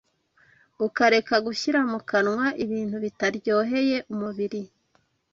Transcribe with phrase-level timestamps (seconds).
[0.85, 4.61] ukareka gushyira mu kanwa ibintu bitaryoheye umubiri